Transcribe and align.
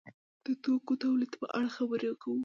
د 0.45 0.47
توکو 0.63 0.93
تولید 1.03 1.31
په 1.41 1.45
اړه 1.57 1.69
خبرې 1.77 2.09
کوو. 2.21 2.37